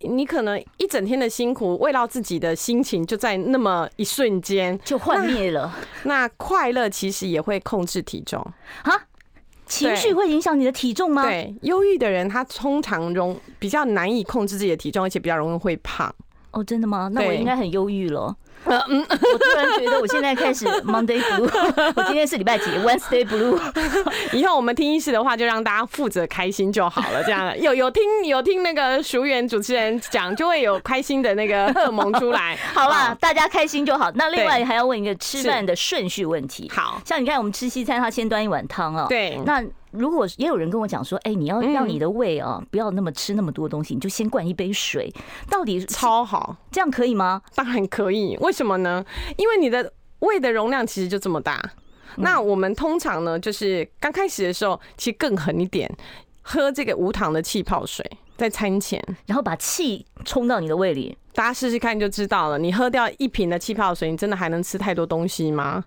[0.02, 5.74] 你可能一整天的辛苦，慰劳自己的心情就在那么一瞬间就幻灭了。
[6.04, 8.40] 那快乐其实也会控制体重
[8.84, 8.94] 啊？
[9.66, 11.24] 情绪会影响你的体重吗？
[11.24, 16.12] 对，忧郁的人他通常容比较难以控制自己的体重，而且比较容易会胖。
[16.52, 17.08] 哦，真的吗？
[17.14, 18.36] 那我应该很忧郁了。
[18.66, 23.60] 嗯，我突然觉得我现在开始 Monday Blue，我今天是礼拜几？Wednesday Blue。
[24.34, 27.24] 以后我们听医师的话，就让大家负责开心就好了。
[27.24, 32.58] 这样有有听有听那个淑媛主持人讲，就会有开心的那个荷尔蒙出来。
[32.74, 34.12] 好啦，大家开心就好。
[34.16, 36.70] 那另外还要问一个吃饭的顺序问题。
[36.74, 39.06] 好像你看我们吃西餐，他先端一碗汤哦。
[39.10, 39.64] 对，那。
[39.92, 45.14] 如果也有人跟我讲说，哎，你要让你的胃啊不要那么吃那么多东西，你就先灌一杯水，
[45.50, 47.42] 到底超好，这样可以吗？
[47.56, 49.04] 当然可以，为什么呢？
[49.38, 51.62] 因为你的胃的容量其实就这么大。
[52.18, 55.90] 那我们通常呢，就是刚开始的时候，其实更狠一点，
[56.42, 62.58] 喝这个无糖的气泡水，在餐前，然后把气冲到你的胃里，大家试试看就知道了。
[62.58, 65.86] 你喝掉一瓶的气泡水，你真的还能吃太多东西吗？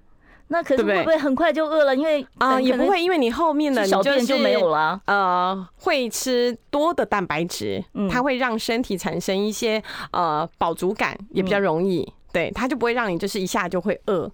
[0.52, 1.96] 那可是会不会很快就饿了？
[1.96, 5.00] 因为啊，也不会，因为你后面的小便就没有了。
[5.06, 12.06] 呃，会吃多的蛋白质，它会让身体产生一些呃饱足感，也比较容易。
[12.30, 14.30] 对，它就不会让你就是一下就会饿。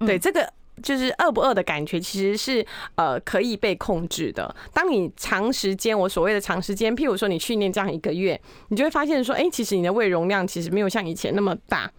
[0.00, 0.46] 对，这个
[0.82, 2.64] 就是饿不饿的感觉，其实是
[2.96, 4.54] 呃可以被控制的。
[4.74, 11.90] 当你长时间，我所谓的长时间，譬如说你训练这样一个月，你就会发现说，哎，其实你的胃容量其实没有像以前那么大。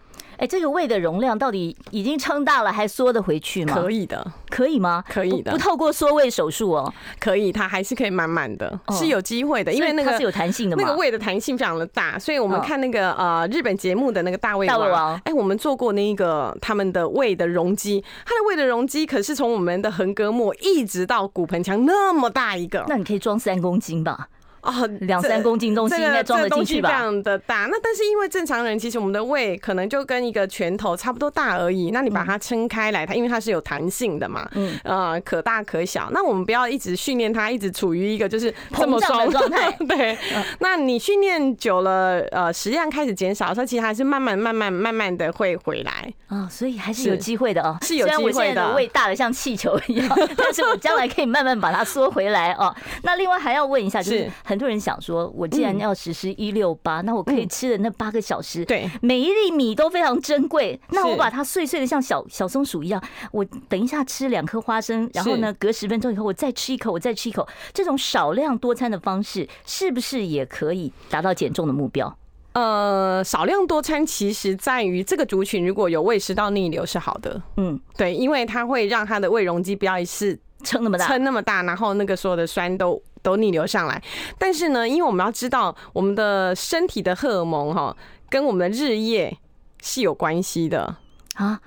[0.44, 3.74] 哎，这个胃的容量到底已经撑大了，还缩得回去吗？
[3.74, 5.02] 可以的，可以吗？
[5.08, 24.28] 可以的，不透过缩胃手术哦，可以，它还是可以满满的，是有机会的，因为那个它是有弹性的嘛，那个胃的弹性非常的大，所以我们看那个呃日本节目的那个大胃王，大胃王，哎，我们做过那个他们的胃的容积，他的胃的容积可是从我们的横膈膜一直到骨盆腔那么大一个，那你可以装三公斤吧？
[24.64, 26.88] 哦， 两三公斤东西应该装得进去吧？
[26.88, 31.90] 这样的大，那但是因为正常人其实我们的胃可能就跟一个拳头差不多大而已。
[31.90, 36.08] 那你把它撑开来，它因为它是有弹性的嘛，嗯，呃，可大可小。
[36.12, 39.70] 那我们不要一直训练它，一直处于一个就是这么松的状态。
[39.86, 40.16] 对，
[40.60, 48.32] 那你训练久了，呃，食量开始减少，它其实还是慢慢、慢慢、慢慢的会回来啊，所以还是有机会的哦，是有机会的。
[48.32, 52.74] 虽然我现在的胃大的像气球一样， 但是我将来可以慢慢把它缩回来哦。
[53.02, 54.30] 那另外还要问一下，就是。
[54.44, 60.78] 很多人想说，我既然要实施一六八，那我可以吃的那八个小时，对，每一粒米都非常珍贵。
[60.90, 72.16] 那我把它碎碎的像小小松鼠一样，我等一下吃两颗花生，然后呢，隔十分钟以后我再吃一口，我再吃一口，这种少量多餐的方式，是不是也可以达到减重的目标？
[72.52, 83.02] 呃，少量多餐其实在于这个族群如果有胃食道逆流是好的，嗯，对，因为它会让它的胃容积不要一次撑那么大，撑那么大，然后那个所有的酸都。
[83.24, 84.00] 都逆流上来，
[84.38, 87.96] 但是呢，因为我们要知道，我们的身体的荷尔蒙哈，
[88.28, 89.36] 跟我们的日夜
[89.80, 90.94] 是有关系的
[91.34, 91.58] 啊。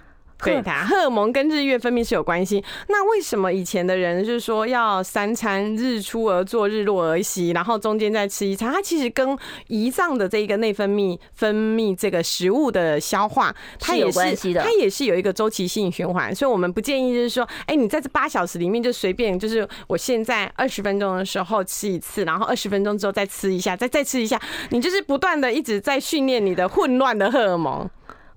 [0.43, 2.63] 对它，荷尔蒙跟日月分泌是有关系。
[2.89, 8.71] 那为什么以前的人就是说要三餐日出而作，日落而息，然后中间再吃一餐？
[8.71, 9.37] 它其实跟
[9.69, 16.33] 胰脏的这个内分泌分泌这个食物的消化，它也是它也是有一个周期性循环。
[16.33, 27.89] 所以我们不建议就是说，哎，你在这八小时里面就随便，就是我现在二十分钟的时候吃一次，然后二十分钟之后再吃一下，再再吃一下，你就是不断的一直在训练你的混乱的荷尔蒙。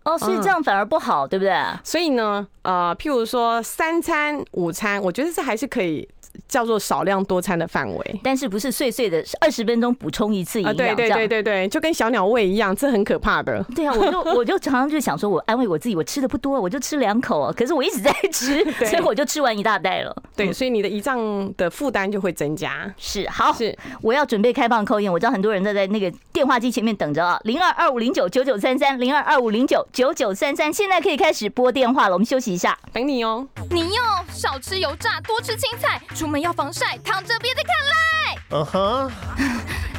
[0.05, 1.55] 哦，所以这样反而不好，对不对？
[1.85, 6.09] 所以呢，呃，譬如说三餐、午餐，我觉得这还是可以。
[6.49, 10.77] 叫做少量多餐的范围，但是不是碎碎的，是二十分钟补充一次营养。
[10.77, 13.63] 对对对对对，就跟小鸟胃一样，这很可怕的。
[13.75, 20.15] 对啊，我就 我就常常就想说，我安慰我自己，我吃的不多，我就吃两口， 可是我一直在吃， 所以我就吃完一大袋了。
[20.37, 22.93] 对，所以你的胰脏的负担就会增加。
[22.97, 33.47] 是，好，是，我要准备开放 call in，我知道很多人都在那个电话机前面等着啊，零二二五零九九九三三，零二二五零九九九三三，现在可以开始拨电话了，我们休息一下，等你哦。
[33.71, 38.37] 你要少吃油炸，多吃青菜，出门要防晒，躺着别再看赖。
[38.51, 39.11] 嗯哼。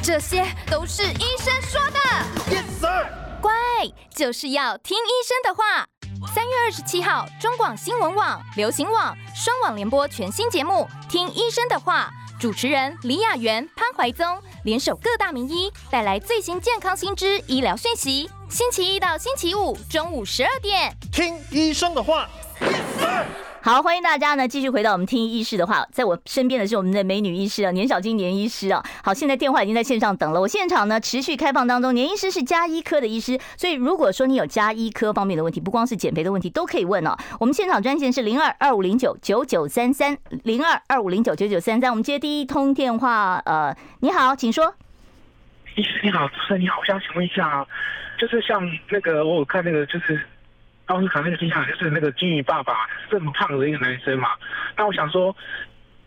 [0.04, 2.00] 这些都是医生说的。
[2.56, 3.08] Yes sir。
[3.42, 3.52] 乖，
[4.16, 5.88] 就是要听医生的话。
[6.32, 18.30] 三月二十七号，中广新闻网、流行网双网联播全新节目《听医生的话》，主持人李雅媛、潘怀宗联手各大名医，带来最新健康新知、医疗讯息。
[18.48, 22.30] 星期一到星期五中午十二点，听医生的话。
[22.60, 23.26] Yes sir。
[23.64, 28.84] 好，欢迎大家呢，继续回到我们听医师的话，在我身边的是我们的美女医师啊，年小金年医师啊。
[29.04, 31.94] 好，现在电话已经在线上等了，我现场呢持续开放当中。
[31.94, 37.16] 年医师是家医科的医师，所以如果说你有家医科方面的问题，不光是减肥的问题，都可以问哦。
[37.40, 43.40] 我们现场专线是零二二五零九九九三三零二二五零九九九三三，我们接第一通电话。
[43.46, 44.74] 呃，你好，请说。
[45.76, 47.68] 医师你好，主持人你好，我想请问一下啊，
[48.18, 50.20] 就是像那个我有看那个就是。
[50.88, 54.30] 奥斯卡那个形象就是那个金鱼爸爸这么胖的一个男生嘛，
[54.76, 55.36] 那我想说，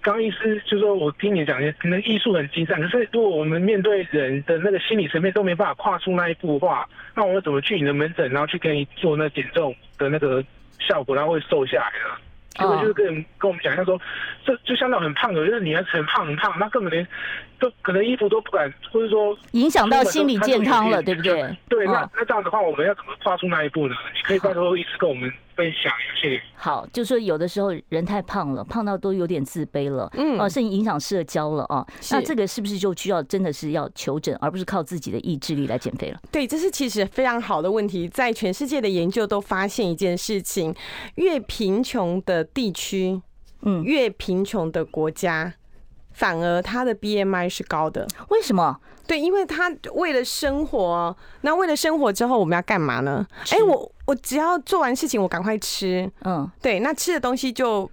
[0.02, 10.44] 刚医师就是说我听你讲，可能艺术很精湛，可是如果我们面对人的那个心理层面都没办法跨出那一步的话，那我们怎么去你的门诊，然后去给你做那减重的那个
[10.78, 12.20] 效果，然后会瘦下来呢？
[12.56, 13.06] 结果就是跟
[13.38, 14.00] 跟我们讲他说，
[14.44, 17.06] 这就相当很胖的，就是你还很胖很胖，那根本连
[17.58, 21.56] 都可能衣服都不敢，或者说影响到心理健康了，对不对？
[21.68, 23.94] 对，那那这样的话，我们要怎么跨出那一步呢？
[24.14, 26.42] 你可以拜托医师跟我们分享一下。
[26.54, 31.86] 好，就说有的时候人太胖了，胖到都有点自卑了，嗯，哦，甚至影响社交了啊。
[32.10, 36.20] 那这个是不是就需要真的是要求诊，而不是靠自己的意志力来减肥了？
[36.32, 38.08] 对，这是其实非常好的问题。
[38.08, 40.74] 在全世界的研究都发现一件事情：
[41.16, 43.20] 越贫穷的地区，
[43.62, 45.52] 嗯，越贫穷的国家，
[46.14, 48.06] 反而他的 BMI 是高的。
[48.30, 48.80] 为什么？
[49.06, 53.26] 对，因为他为了生活，那为了生活之后，我们要干嘛呢？
[53.50, 56.10] 哎，我我只要做完事情，我赶快吃。
[56.24, 57.90] 嗯，对，那吃的东西就。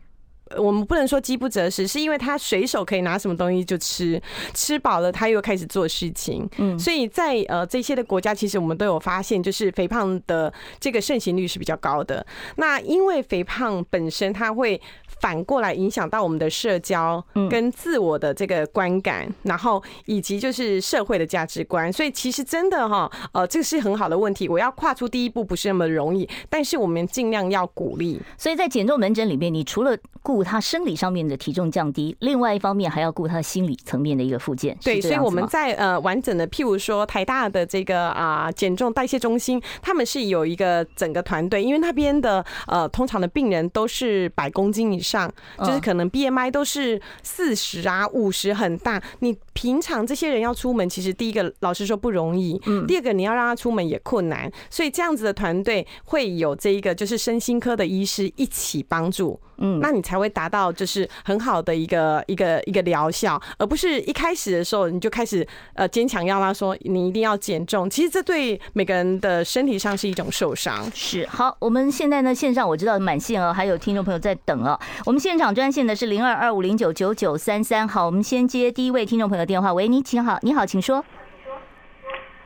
[0.57, 4.21] 我们不能说饥不择食，是因为他随手可以拿什么东西就吃，
[4.53, 6.45] 吃饱了他又开始做事情。
[6.57, 12.25] 嗯，所以在呃这些的国家，其实我们都有发现，就是肥胖的这个盛行率是比较高的。
[12.57, 14.81] 那因为肥胖本身，它会
[15.21, 21.93] 反过来影响到我们的社交跟自我的这个观感，然后以及就是社会的价值观。
[21.93, 24.49] 所以其实真的哈，呃，这个是很好的问题。
[24.49, 28.19] 我要跨出第一步不是那么容易，但是我们尽量要鼓励。
[28.35, 34.75] 所以在减重门诊里面，你除了顾他生理上面的体重降低，另外一方面还要顾他心理层面的一个复健。
[34.83, 45.10] 对，所以我们在呃完整的，譬如说台大的这个啊减重代谢中心，他们是有一个整个团队，因为那边的呃通常的病人都是百公斤以上，
[45.59, 49.01] 就是可能 BMI 都是四十啊五十很大。
[49.19, 59.39] 你平常这些人要出门，其实第一个老实说不容易，嗯，第二个你要让他出门也困难，所以这样子的团队会有这一个就是身心科的医师一起帮助。
[59.61, 70.83] 嗯，那你才会达到就是很好的一个一个一个疗效，而不是一开始的时候你就开始呃坚强要他说你一定要减重，其实这对每个人的身体上是一种受伤。
[70.93, 74.77] 是，好，我们现在呢线上我知道满线哦，还有听众朋友在等哦。
[75.05, 81.05] 我们现场专线的是零二二五零九九九三三，好，我们先接第一位听众朋友电话，喂，你请好，你好，请说。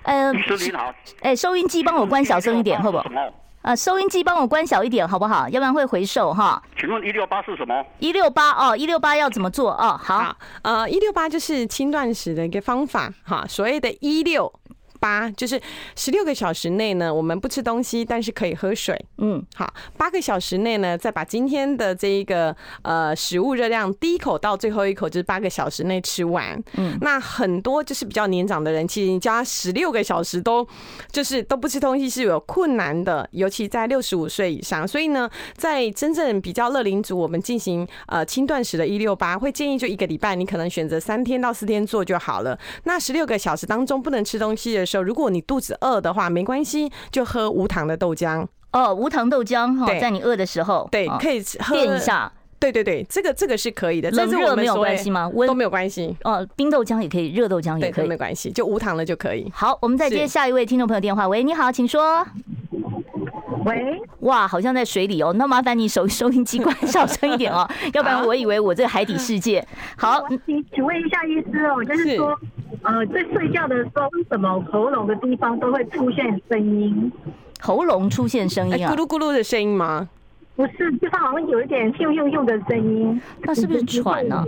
[0.03, 0.39] 呃，你
[0.71, 3.05] 好，哎，收音机帮我关小声一点，好不好？
[3.65, 5.49] 啊，收音机帮我关小一点，好不好？
[5.49, 6.61] 要不然会回收哈。
[6.79, 7.83] 请问一六八是什么？
[7.97, 9.99] 一六八哦，一六八要怎么做哦？
[9.99, 14.53] 好，呃，一六八就是轻断食的一个方法哈，所谓的一六。
[15.05, 15.61] 八就是
[15.95, 18.99] 十六个小时内呢，我们不吃东西，但是可以喝水。
[19.19, 26.59] 嗯，好，八个小时内呢，再把今天的这一个呃食物热量第一口到最后一口，就是八个小时内吃完。
[26.77, 30.67] 嗯，那很多就是比较年长的人，其实你叫他十六个小时都
[31.11, 34.87] 就是都不吃东西是有困难的，尤其在六十五岁以上。
[34.87, 42.57] 所以呢，在真正比较乐龄组，我们进行呃轻断食的一六八，会建议就一个礼拜，你可能选择三天到四天做就好了。
[42.85, 48.93] 那十六个小时当中不能吃东西的时候，如果你肚子饿的话，没关系，就喝无糖的豆浆哦。
[48.93, 52.31] 无糖豆浆哈，在你饿的时候，对，可以喝垫一下。
[52.57, 54.09] 对对对，这个这个是可以的。
[54.11, 55.29] 冷热没有关系吗？
[55.33, 56.15] 温都没有关系。
[56.23, 59.51] 哦，冰豆浆也可以，热豆浆也可以，没关系，就无糖的就可以。
[59.53, 61.27] 好，我们再接下一位听众朋友电话。
[61.27, 62.25] 喂，你好，请说。
[63.65, 65.33] 喂，哇，好像在水里哦。
[65.33, 69.63] 那麻烦你收 收音机关小声一点哦，要不然我以为我这海底世界。
[69.97, 72.35] 好，请请问一下医师哦，就是说。
[72.83, 77.11] 呃，在睡觉的时候，为什么喉咙的地方都会出现声音？
[77.61, 78.91] 喉咙出现声音啊？
[78.91, 80.07] 咕噜咕噜的声音吗？
[80.55, 83.21] 不是，就是好像有一点咻咻咻的声音。
[83.41, 84.43] 那是不是喘呢？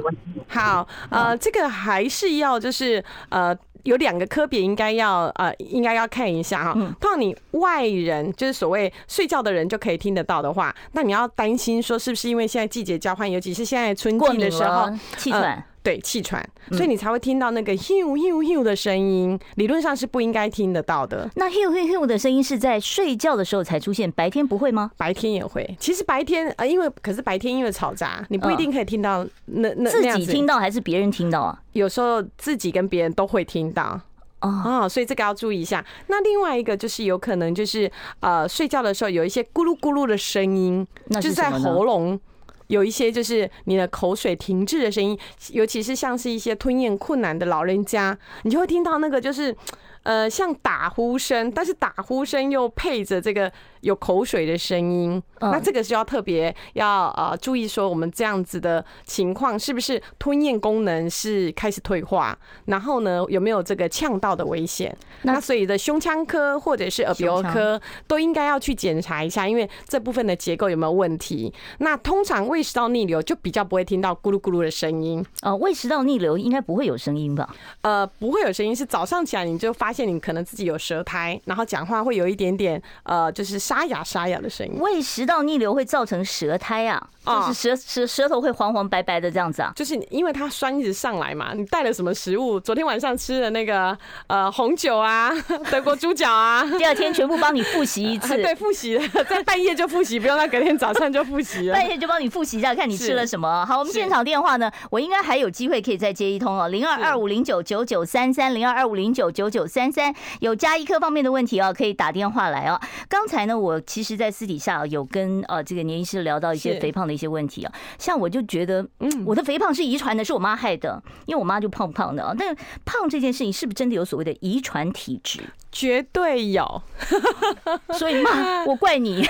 [0.48, 6.96] 好，呃，这个还是要就是呃，有两个科别应该要呃，应该要看一下哈。
[7.02, 15.62] 当你外人就是所谓睡觉的人就可以听得到的话，那你要担心说是不是因为现在季节交换，尤其是现在春季的时候，气喘。
[15.88, 21.30] 对，气喘，所以你才会听到那个 “hiu hiu hiu” 的声音，理论上是不应该听得到的。
[21.36, 24.92] 那 “hiu hiu hiu” 的声音是在睡觉的时候才出现，白天不会吗？
[24.98, 25.66] 白天也会。
[25.80, 31.58] 其实白天呃，因为可是白天因为吵杂，你不一定可以听到那那自己听到还是别人听到啊？
[31.72, 33.98] 有时候自己跟别人都会听到。
[34.42, 35.84] 哦，所以这个要注意一下。
[36.08, 42.20] 那另外一个就是有可能就是呃，睡觉的时候有一些咕噜咕噜的声音，就是在喉咙
[42.68, 45.18] 有一些就是你的口水停滞的声音，
[45.52, 49.56] 尤其是像是一些吞咽困难的老人家，你就会听到那个就是
[50.04, 53.52] 呃像打呼声，但是打呼声又配着这个。
[53.88, 62.38] 有口水的声音，那这个是要特别要呃注意说，我们这样子的情况是不是吞咽功能是开始退化？
[62.66, 64.94] 然后呢，有没有这个呛到的危险？
[65.22, 71.54] 那所以的胸腔科或者是耳鼻喉科都应该要去检查一下，因为这部分的结构有没有问题？
[71.78, 75.26] 那通常胃食道逆流就比较不会听到咕噜咕噜的声音。
[75.44, 77.56] 呃，胃食道逆流应该不会有声音吧？
[77.84, 83.58] 呃，不会有声音，是早上起来你就发现你可能自己有舌苔，然后讲话会有一点点呃，就是。
[83.78, 92.60] 沙哑沙哑的声音，胃食道逆流会造成舌苔啊，就是舌舌舌头会黄黄白白的这样子啊，就是因为它酸一直上来嘛，你带了什么食物？
[92.60, 95.32] 昨天晚上吃的那个呃红酒啊，
[95.70, 98.98] 德国猪脚啊，第二天全部帮你复习一次， 对，复习
[99.30, 103.64] 在半夜就复习，不用到隔天早上就复习了，半夜就帮你复习一下，看你吃了什么。
[103.68, 112.82] 好，我们现场电话呢，我应该还有机会可以再接一通哦，零二二五零九九九三三，零二二五零九九九三三，有加一科方面的问题哦，可以打电话来哦。
[113.08, 113.57] 刚才呢。
[113.60, 122.34] 我其实，在私底下有跟呃这个年医师聊到一些肥胖的一些问题啊，像我就觉得，嗯，我的肥胖是遗传的，是我妈害的，因为我妈就胖胖的啊。
[122.38, 122.56] 但
[122.86, 125.42] 胖这件事情是不是真的有所谓的遗传体质？
[125.78, 126.82] 绝对有，
[127.94, 129.24] 所以妈，我怪你。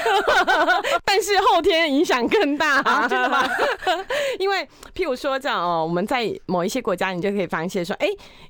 [1.03, 3.45] 但是后天影响更大啊， 真的吗？
[4.39, 8.07] 因为譬如说这样哦，我们在某一些国家，你就可以发现说，哎，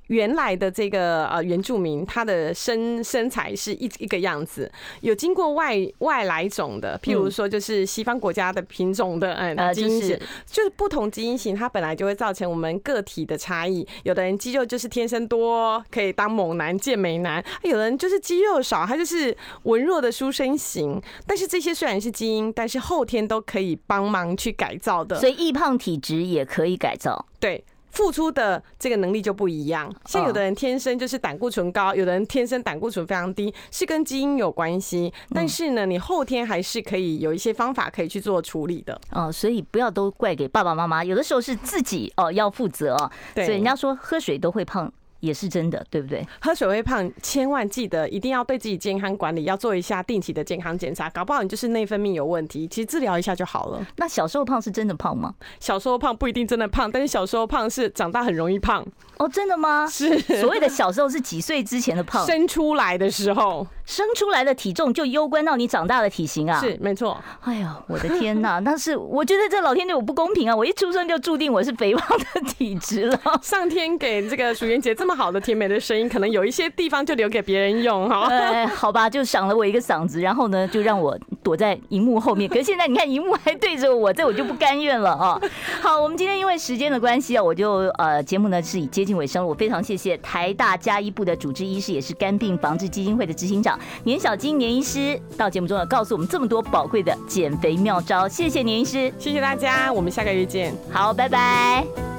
[0.09, 4.71] 原来的这个呃原住民，他的身身材是一一个样子，
[5.01, 13.87] 有经过外外来种的，譬如说就是西方国家的品种的嗯基因型，就是不同基因型，它本来就会造成我们个体的差异。
[14.03, 21.01] 有的人肌肉就是天生多，可以当猛男、健美男；有的人就是肌肉少，他就是文弱的书生型。
[21.25, 25.19] 但是这些虽然是基因，但是后天都可以帮忙去改造的。
[25.19, 27.25] 所以易胖体质也可以改造。
[27.39, 27.63] 对。
[27.89, 35.11] 付出的这个能力就不一样，像有的人天生就是胆固醇高，有的人天生胆固醇非常低，是跟基因有关系。
[35.33, 39.01] 但是呢，你后天还是可以有一些方法可以去做处理的。
[39.09, 43.11] 哦，所以不要都怪给爸爸妈妈，有的时候是自己哦要负责哦。
[43.33, 44.93] 对，所以人家说喝水都会胖。
[45.20, 46.26] 也是真的，对不对？
[46.41, 51.09] 喝水会胖，千万记得一定要对自己健康管理，要做一下定期的健康检查。
[51.09, 53.86] 搞不好你就是内分泌有问题，其实治疗一下就好了。
[53.97, 55.34] 那小时候胖是真的胖吗？
[55.59, 58.86] 小时候胖不一定真的胖，但是小时候胖是长大很容易胖。
[59.18, 59.88] 哦，真的吗？
[59.88, 60.20] 是。
[60.20, 62.26] 所谓的小时候是几岁之前的胖？
[62.26, 66.59] 生出来的时候，生出来的体重就攸关到你长大的体型啊。
[66.59, 67.17] 是，没错。
[67.41, 68.59] 哎呀，我的天哪！
[68.61, 70.53] 但是我觉得这老天对我不公平啊！
[70.53, 73.19] 我一出生就注定我是肥胖的体质了。
[73.41, 78.27] 上天给这个淑媛姐这么好的甜美的声音，可能有一些地方就留给别人用哈。
[78.27, 82.49] 哎，好吧，就赏了我一个嗓子，然后呢，就让我躲在荧幕后面。
[82.49, 85.39] 可是现在你看，荧幕还对着我，这我就不甘愿了啊！
[85.81, 89.47] 好，我们今天因为时间的关系啊，我就呃节目呢是以接近尾声了。
[89.47, 98.28] 我非常谢谢台大加医部的主治医师，也是肝病防治基金会的执行长年小金年医师，到节目中要告诉我们这么多宝贵的减肥妙招。
[98.28, 100.73] 谢谢年医师，谢谢大家，我们下个月见。
[100.91, 102.16] 好，拜拜。